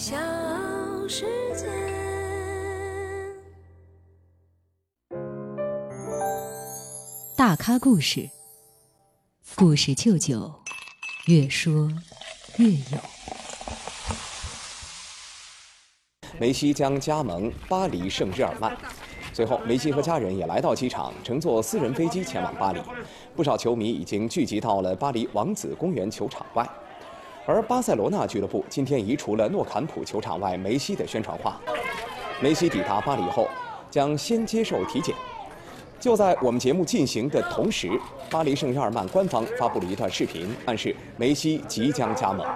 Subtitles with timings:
[0.00, 0.16] 小
[1.06, 1.66] 世界。
[7.36, 8.30] 大咖故事，
[9.54, 10.50] 故事舅舅，
[11.26, 11.92] 越说
[12.56, 12.98] 越有。
[16.38, 18.74] 梅西将加盟巴黎圣日耳曼。
[19.34, 22.80] 随后，梅西和家人也来到机场，乘坐私人飞机前往巴黎。
[23.36, 26.66] 不少球迷已经聚集到了巴黎王子公园球场外。
[27.50, 31.60] 而巴塞罗那俱乐部今天移除了诺坎普球场外梅西的宣传画。
[32.40, 33.48] 梅西抵达巴黎后，
[33.90, 35.12] 将先接受体检。
[35.98, 37.90] 就在我们节目进行的同时，
[38.30, 42.46] 巴黎圣日耳曼官方发布了一段视频，暗示梅西即将加盟。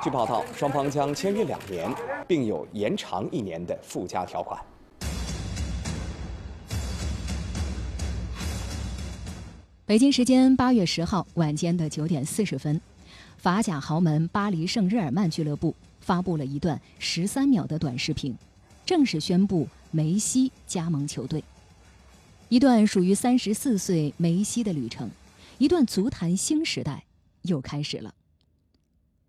[0.00, 1.92] 据报道，双方将签约两年，
[2.28, 4.56] 并有延长一年的附加条款。
[9.84, 12.80] 北京时间八月十号晚间的九点四十分，
[13.40, 18.36] 法甲豪门巴黎圣日耳曼俱乐部发布了一段十三秒的短视频，
[18.84, 21.42] 正式宣布梅西加盟球队。
[22.50, 25.08] 一段属于三十四岁梅西的旅程，
[25.56, 27.02] 一段足坛新时代
[27.40, 28.14] 又开始了。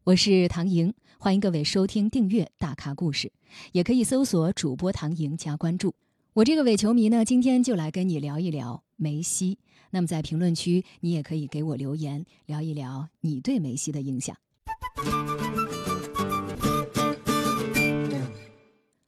[0.04, 3.30] 我是唐莹，欢迎各位收听、订阅《大咖故事》，
[3.72, 5.96] 也可以搜索主播唐莹加关注。
[6.34, 9.58] 我这个伪球迷呢，今天就来跟你聊一聊梅西。
[9.90, 14.38] 那么在评论区，你也可以给我留言，聊一聊你对梅西的印象。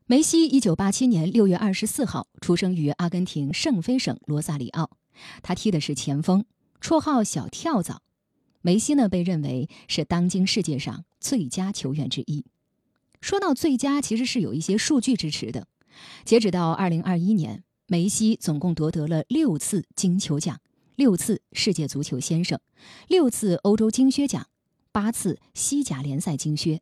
[0.08, 4.90] 梅西一九八七年六月二十四号出生于阿根廷圣菲省罗萨里奥，
[5.44, 6.44] 他踢的是前锋，
[6.82, 8.02] 绰号“小跳蚤”。
[8.62, 12.46] 梅西呢，被认为是当今世界上最佳球员之一。
[13.22, 15.68] 说到最佳，其实是有一些数据支持的。
[16.26, 20.62] 截止到二零二一年，梅西总共夺得了六次金球奖、
[20.96, 22.60] 六次世界足球先生、
[23.10, 24.48] 六次欧洲金靴奖、
[24.92, 26.82] 八次西甲联赛金靴。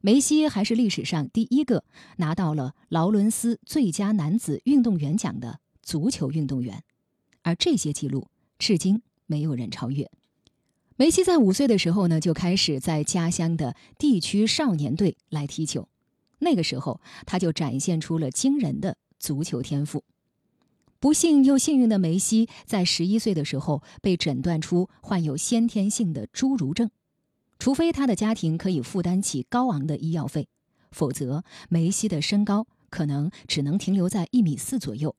[0.00, 1.84] 梅西还是历史上第一个
[2.16, 6.82] 拿到了劳伦斯最佳男子运动员奖的足球运动员，
[7.42, 8.26] 而这些记录
[8.58, 10.10] 至今没有人超越。
[10.96, 15.88] 梅西在五岁的时候呢，就开始在家乡的地区少年队来踢球。
[16.40, 20.02] 那个时候，他就展现出了惊人的足球天赋。
[21.06, 26.90] 不幸又幸运的梅西，在十一岁的时候被诊断出患有先天性的侏儒症。
[27.60, 30.48] 除非他的家庭可以负担起高昂的医药费，
[30.90, 35.14] 否则梅西的身高可能只能停留在一米四左右。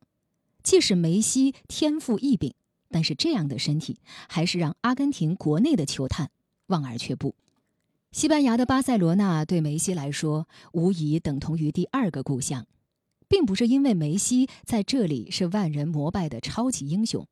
[0.61, 2.53] 即使梅西天赋异禀。
[2.89, 3.97] 但是这样的身体
[4.27, 6.31] 还是让阿根廷国内的球探
[6.65, 7.33] 望而却步。
[8.11, 12.67] 西班牙的巴塞罗那对梅西来说无疑等同于第二个故乡，
[13.27, 17.27] 并不是因为梅西在这里是万人膜拜的超级英雄，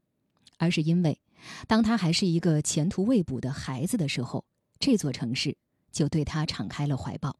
[0.58, 1.20] 而是因为
[1.68, 4.46] 当他还是一个前途未卜的孩子的时候，
[4.80, 5.58] 这座城市
[5.92, 7.38] 就对他敞开了怀抱，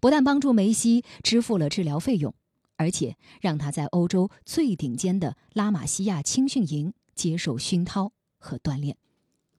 [0.00, 2.34] 不但帮助梅西支付了治疗费用，
[2.76, 6.92] 而且让他在欧洲最顶尖的拉玛西亚青训营。
[7.16, 8.94] 接受熏陶和锻炼，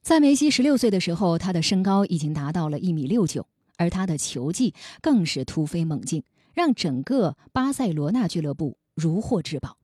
[0.04, 3.48] 在梅西十六岁的时候，他的身高已经达到了一米六九，
[3.78, 6.24] 而他的球技更是突飞猛进，
[6.58, 9.78] 让整个巴塞罗那俱乐部如获至宝。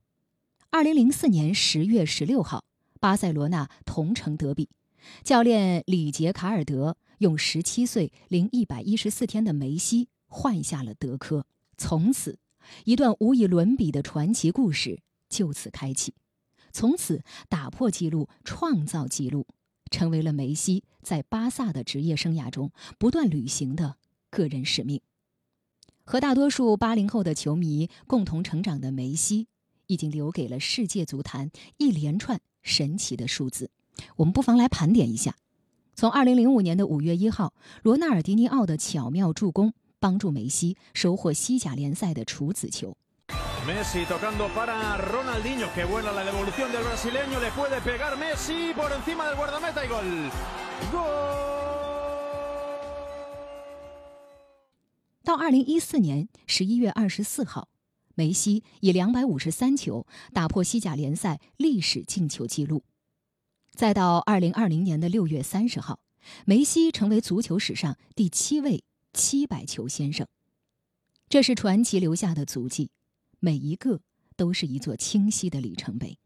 [0.70, 2.64] 二零零四年十月十六号，
[2.98, 4.68] 巴塞罗那同城德比，
[5.22, 11.46] 教练里杰卡尔德用十七岁零一百一十四天的梅西换下了德科，
[11.78, 12.40] 从此，
[12.84, 16.12] 一段无以伦比的传奇故事就此开启。
[16.72, 19.46] 从此打破纪录，创造纪录，
[19.92, 23.94] 成为了梅西在巴萨的职业生涯中不断履行的
[24.28, 25.00] 个人使命。
[26.04, 29.48] 和大多数八零后的球迷共同成长的梅西，
[29.86, 33.70] 已经留给了世界足坛一连串神奇的数字。
[34.16, 35.34] 我们不妨来盘点一下：
[35.94, 42.96] 从二零零五年的五月一号，罗纳尔迪尼奥的巧妙助攻，帮助梅西收获西甲联赛的处子球。
[55.24, 57.70] 到二零一四年十一月二十四号，
[58.14, 62.84] 梅西以两百五十三球打破西甲联赛历史进球纪录。
[63.72, 65.98] 再到二零二零年的六月三十号，
[66.44, 68.84] 梅西成为足球史上第七位
[69.14, 70.26] 七百球先生。
[71.30, 72.90] 这是传奇留下的足迹。
[73.40, 74.02] 每一个
[74.36, 76.18] 都是一座清晰的里程碑。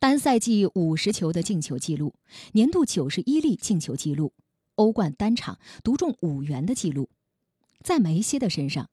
[0.00, 2.16] 单赛季五十球的进球记录，
[2.54, 4.32] 年度九十一粒进球记录，
[4.74, 7.08] 欧冠单场独中五元的记录，
[7.82, 8.90] 在梅西的身上，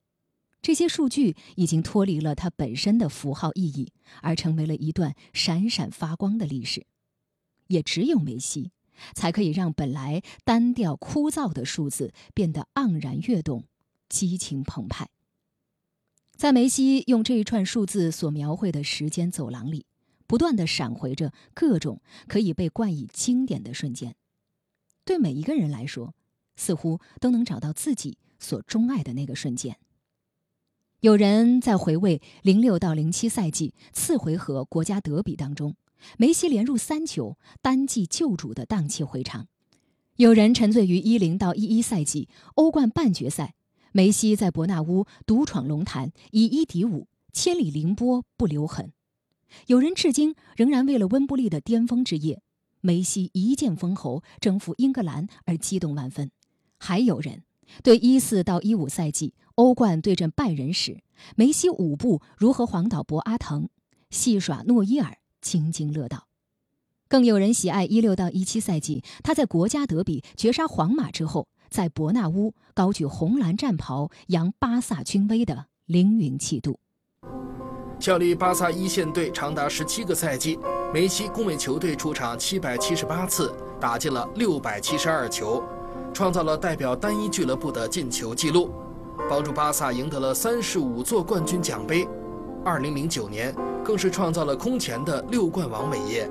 [0.62, 3.92] 这些数据已经脱离了它本身的符号意义，
[4.22, 6.86] 而成为了一段闪闪发光的历史。
[7.68, 8.70] 也只有梅西，
[9.14, 13.64] 才可以让本来单调枯燥的数字变得盎然跃动，
[14.08, 15.08] 激情澎湃。
[16.36, 19.86] 在梅西用这一串数字所描绘的时间走廊里，
[20.26, 24.14] 不断的闪回着各种可以被冠以经典的瞬间。
[25.04, 26.14] 对每一个人来说，
[26.56, 29.76] 似乎都能找到自己所钟爱的那个瞬间。
[31.00, 35.76] 有人在回味零六到零七赛季次回合国家德比当中，
[36.18, 39.44] 梅西连入三球，单骑救主的荡气回肠；
[40.16, 43.54] 有人沉醉于一零到一一赛季欧冠半决赛。
[43.92, 48.92] 梅西在伯纳乌独闯龙潭，以一敌五，千里凌波不留痕。
[49.68, 52.42] 有人至今仍然为了温布利的巅峰之夜，
[52.82, 56.30] 梅西一剑封喉征服英格兰而激动万分。
[56.78, 57.44] 还有人
[57.82, 61.00] 对一四到一五赛季欧冠对阵拜仁时，
[61.36, 63.68] 梅西五步如何晃倒博阿滕，
[64.10, 66.26] 戏耍诺伊尔津津乐道。
[67.08, 71.48] 更有人喜爱一六到一七赛季他在国家德比绝杀皇马之后。
[71.68, 76.78] 在伯纳乌高举红蓝战袍，扬巴萨军威的凌云气度。
[77.98, 80.56] 效力巴萨一线队长达十七个赛季，
[80.94, 85.62] 梅西共为球队出场七百七十八次，打进了六百七十二球，
[86.16, 88.70] 创造了代表单一俱乐部的进球纪录，
[89.28, 92.08] 帮助巴萨赢得了三十五座冠军奖杯。
[92.64, 93.54] 二零零九年，
[93.84, 96.26] 更是创造了空前的六冠王伟业。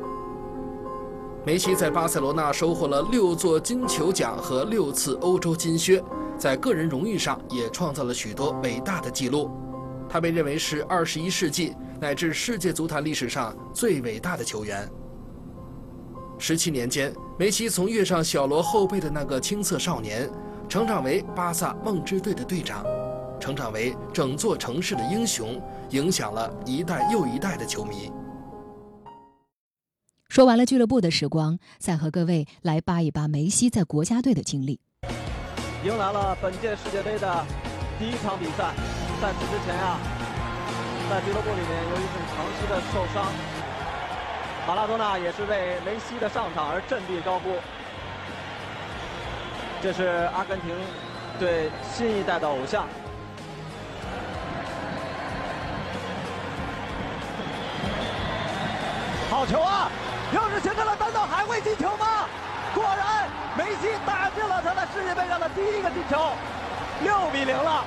[1.45, 6.03] 梅西在巴塞罗那收获了六座金球奖和六次欧洲金靴，
[6.35, 9.51] 在个人荣誉上也创造了许多伟大的纪录。
[10.09, 14.89] 他被认为是二十一世纪乃至世界足坛历史上最伟大的球员。
[16.37, 20.29] 十七年间，梅西从跃上小罗后背的那个青涩少年，
[20.67, 22.85] 成长为巴萨梦之队的队长，
[23.39, 25.61] 成长为整座城市的英雄，
[25.91, 28.11] 影响了一代又一代的球迷。
[30.27, 34.81] 说完了俱乐部的时光，再和各位来扒一扒梅西在国家队的经历。
[35.85, 37.45] 迎来了本届世界杯的
[37.97, 38.73] 第一场比赛，
[39.21, 39.97] 在此之前啊，
[41.09, 43.31] 在俱乐部里面由于是长期的受伤，
[44.67, 47.57] 马拉多纳也是为梅西的上场而振臂高呼。
[49.81, 50.75] 这是阿根廷
[51.39, 52.87] 对新一代的偶像。
[59.29, 59.91] 好球啊！
[60.33, 62.25] 又是形成了，单刀还会进球吗？
[62.73, 66.31] 果然，梅西打进了他在世界杯上的第一个进球，
[67.03, 67.83] 六比零了。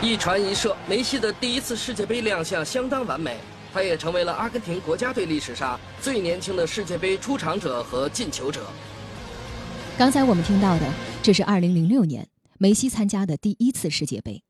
[0.00, 3.38] 一传一射，梅西的第一次世界杯亮相相当完美，
[3.76, 8.66] 他也成为了阿根廷国家队历史上最年轻的世界杯出场者和进球者。
[9.98, 10.90] 刚才我们听到的，
[11.22, 12.26] 这是2006年
[12.56, 14.42] 梅西参加的第一次世界杯。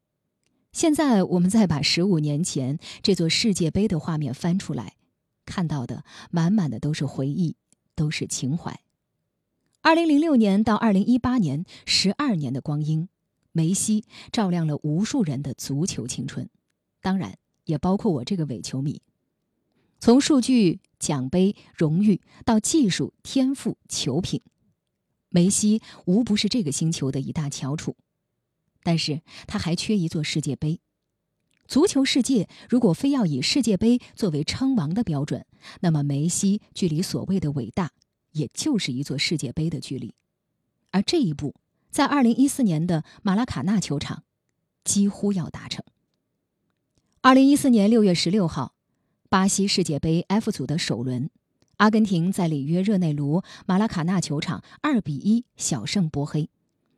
[0.70, 4.92] 现在我们再把十五年前这座世界杯的画面翻出来。
[5.44, 7.56] 看到的满满的都是回忆，
[7.96, 8.78] 都是情怀。
[9.82, 13.08] 二零零六年到二零一八年十二年的光阴，
[13.50, 16.48] 梅西照亮了无数人的足球青春，
[17.00, 17.34] 当然
[17.64, 19.02] 也包括我这个伪球迷。
[19.98, 24.40] 从数据、奖杯、荣誉到技术、天赋、球品，
[25.28, 27.96] 梅西无不是这个星球的一大翘楚。
[28.82, 30.80] 但是他还缺一座世界杯。
[31.66, 35.44] 足球世界如果非要以世界杯作为称王的标准，
[35.80, 37.90] 那么梅西距离所谓的伟大，
[38.30, 40.14] 也就是一座世界杯的距离。
[40.92, 41.56] 而这一步，
[41.90, 44.22] 在二零一四年的马拉卡纳球场，
[44.84, 45.84] 几乎要达成。
[47.22, 48.75] 二零一四年六月十六号，
[49.36, 51.28] 巴西世界杯 F 组的首轮，
[51.76, 56.48] 阿根廷在里约热内卢马拉卡纳球场二比一小胜波黑，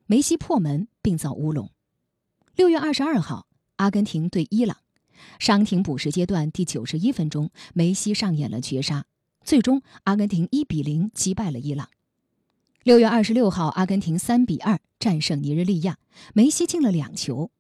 [0.07, 1.69] 梅西破门并造乌龙。
[2.55, 3.49] 六月二十二号。
[3.79, 4.77] 阿根廷对伊朗，
[5.41, 9.07] 伤停补时阶段第九十一分钟，梅西上演了绝杀，
[9.43, 11.89] 最终阿根廷一比零击败了伊朗。
[12.85, 15.99] 六月二十六号，阿根廷三比二战胜尼日利亚，
[16.35, 17.51] 梅西进了两球。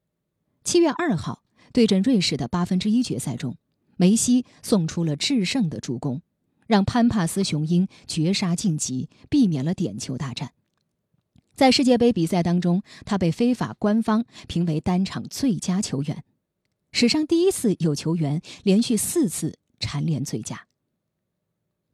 [0.62, 1.42] 七月二号，
[1.72, 3.56] 对阵瑞士的八分之一决赛中，
[3.98, 6.22] 梅西送出了制胜的助攻，
[6.66, 10.52] 让潘帕斯雄鹰绝杀晋级，避免了点球大战。
[11.54, 16.22] 在世界杯比赛当中，他被非法官方评为单场最佳球员，
[16.92, 20.68] 史上第一次有球员连续四次蝉联最佳。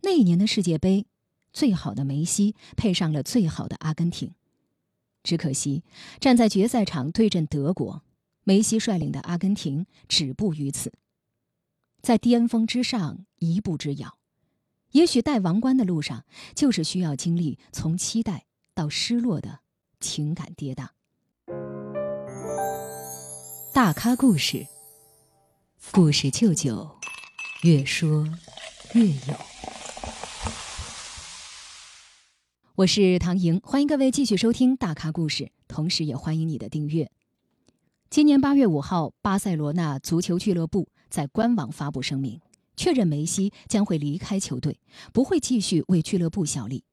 [0.03, 1.07] 那一年的世界杯，
[1.55, 4.33] 最好的梅西配上了最好的阿根廷，
[5.23, 5.83] 只可惜
[6.21, 8.03] 站在决赛场对阵德国，
[8.43, 10.93] 梅西率领的阿根廷止步于此，
[12.05, 14.19] 在巅峰之上一步之遥。
[14.93, 18.45] 也许戴王冠的路上，就是需要经历从期待。
[18.77, 19.61] 到失落的
[20.01, 20.89] 情感跌宕，
[23.73, 24.67] 大咖故事，
[25.93, 26.99] 故事舅舅，
[27.63, 28.27] 越说
[28.95, 29.35] 越有。
[32.75, 37.09] 我是唐莹，欢迎各位继续收听大咖故事，同时也欢迎你的订阅。
[38.15, 42.41] 今年八月五号，巴塞罗那足球俱乐部在官网发布声明，
[42.77, 44.79] 确认梅西将会离开球队，
[45.13, 46.85] 不会继续为俱乐部效力。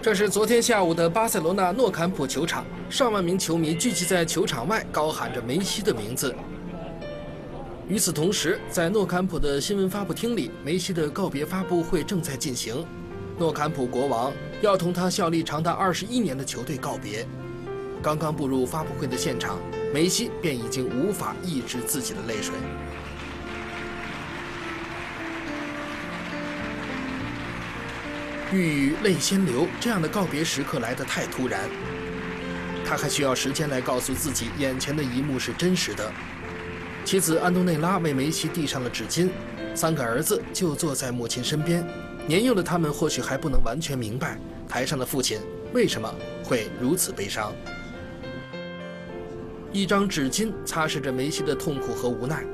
[0.00, 6.32] 这是昨天下午的巴塞罗那诺坎普球场，上万名球迷聚集在球场外，高喊着梅西的名字。
[7.88, 12.86] 与此同时，在诺坎普的新闻发布厅里，梅西的告别发布会正在进行。
[13.38, 17.24] 诺坎普国王要同他效力长达二十一年的球队告别。
[18.02, 19.60] 刚刚步入发布会的现场，
[19.94, 22.54] 梅西便已经无法抑制自己的泪水。
[28.52, 31.60] 欲语泪先流，这样的告别时刻来得太突然。
[32.84, 36.10] 他还需要时间来告诉自己，眼前的一幕是真实的。
[37.04, 39.28] 妻子安东内拉为梅西递上了纸巾，
[39.74, 41.86] 三个儿子就坐在母亲身边。
[42.28, 45.40] 年幼的他们或许还不能完全明白，台上的父亲
[45.72, 47.50] 为什么会如此悲伤。
[49.72, 52.44] 一张纸巾擦拭着梅西的痛苦和无奈。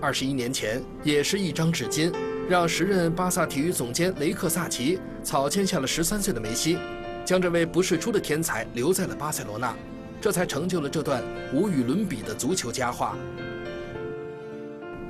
[0.00, 2.14] 二十一年前，也是一张纸巾，
[2.48, 6.78] 让时任巴萨体育总监雷克萨奇草签下了十三岁的梅西，
[7.24, 9.74] 将这位不世出的天才留在了巴塞罗那。
[10.20, 11.20] 这才成就了这段
[11.52, 13.16] 无与伦比的足球佳话。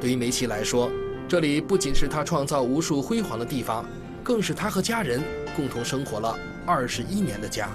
[0.01, 0.91] 对于梅西来说，
[1.31, 3.89] 这里不仅是他创造无数辉煌的地方，
[4.21, 5.23] 更是他和家人
[5.55, 7.71] 共同生活了二十一年的家。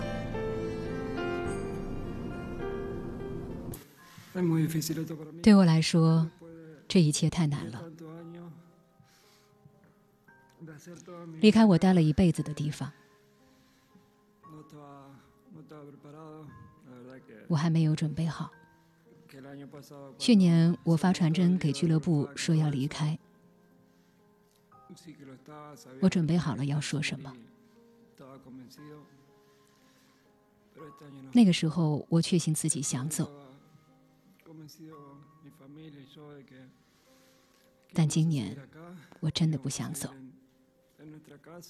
[5.42, 6.30] 对我来说，
[6.86, 7.82] 这一切太难了。
[11.40, 12.92] 离开我待了一辈子的地方。
[17.48, 18.52] 我还没有准备好。
[20.18, 23.18] 去年我发传真给俱乐部说要离开，
[26.02, 27.36] 我准备好了要说什么。
[31.32, 33.32] 那个时候我确信自己想走，
[37.94, 38.58] 但今年
[39.20, 40.10] 我真的不想走。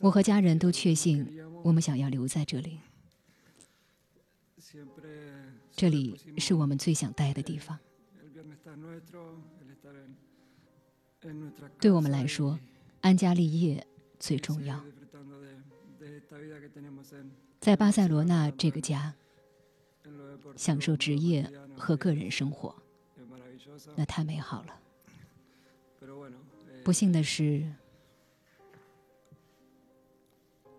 [0.02, 1.28] 我和家人都确信
[1.64, 2.80] 我们想要留在这里。
[5.76, 7.78] 这里是我们最想待的地方。
[11.80, 12.60] 对我们来说，
[13.06, 13.86] 安家立业
[14.20, 14.84] 最重要。
[17.60, 19.14] 在巴塞罗那这个家，
[20.56, 21.48] 享受职业
[21.78, 22.76] 和个人生活，
[23.96, 24.82] 那太美好了。
[26.84, 27.72] 不幸的是，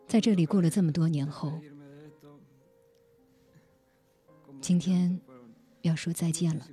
[0.08, 1.60] 在这里过了这么多年后。
[4.60, 5.20] 今天
[5.82, 6.66] 要说再见了，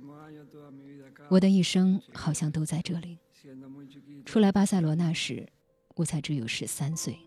[1.28, 3.20] 我的一生好像都在这里。
[4.24, 5.48] 出来巴塞罗那时，
[5.96, 7.18] 我才只有十三岁。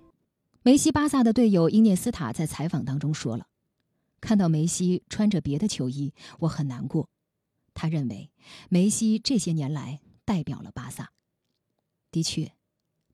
[0.64, 3.48] 梅西巴萨的队友伊涅斯塔在采访当中说了
[4.20, 7.10] ：“看到梅西穿着别的球衣，我很难过。”
[7.74, 8.32] 他认为
[8.70, 11.12] 梅西这些年来代表了巴萨。
[12.12, 12.54] 的确，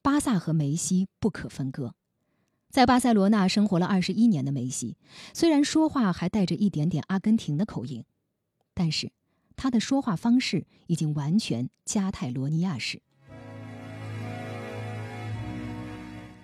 [0.02, 1.96] 巴萨和梅西不可分割。
[2.70, 4.98] 在巴塞罗那生活了二十一年的梅西，
[5.34, 8.06] 虽然说话还带着一点点阿根廷的口音，
[8.74, 9.12] 但是
[9.64, 13.02] 他的说话方式已经完全加泰罗尼亚式。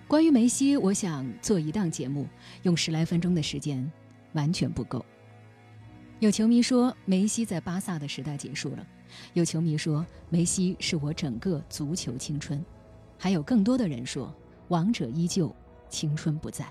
[0.08, 2.26] 关于梅西，我想做一档节目，
[2.62, 3.92] 用十来分钟的时间
[4.32, 5.04] 完全不够。
[6.20, 8.86] 有球迷说梅西在巴萨的时代结束了，
[9.34, 12.64] 有球迷说梅西是我整个足球青春，
[13.18, 14.34] 还有更多的人说
[14.68, 15.54] 王者依旧。
[15.90, 16.64] 青春不在，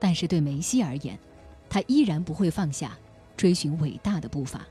[0.00, 1.16] 但是对梅西而言，
[1.70, 2.98] 他依然不会放下
[3.36, 4.66] 追寻伟大的步伐，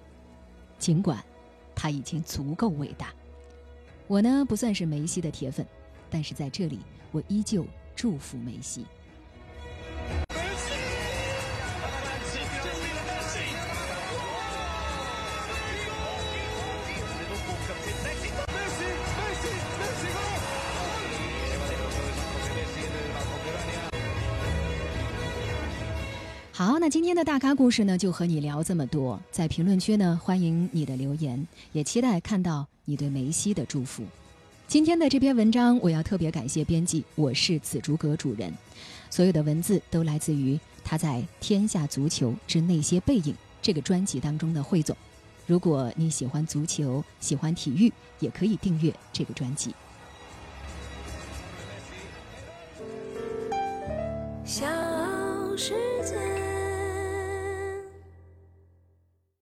[0.82, 1.24] 尽管
[1.76, 3.14] 他已经足够伟大。
[4.08, 5.64] 我呢不算是梅西的铁粉，
[6.10, 6.80] 但是在这里，
[7.12, 7.64] 我依旧
[7.96, 8.84] 祝福梅西。
[26.82, 29.22] 那今天的大咖故事呢，就和你聊这么多。
[29.30, 34.04] 在评论区呢，欢迎你的留言，也期待看到你对梅西的祝福。
[34.68, 38.52] 今天的这篇文章，我要特别感谢编辑，我是紫竹阁主人。
[39.12, 44.98] 所有的文字都来自于他在《天下足球之那些背影》这个专辑当中的汇总。
[45.46, 49.72] 如果你喜欢足球，喜欢体育，也可以订阅这个专辑。